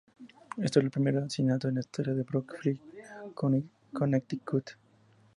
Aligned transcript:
Esto 0.57 0.79
era 0.79 0.87
el 0.87 0.91
primer 0.91 1.15
asesinato 1.17 1.67
en 1.67 1.75
la 1.75 1.81
historia 1.81 2.15
de 2.15 2.23
Brookfield, 2.23 2.79
Connecticut. 3.35 4.71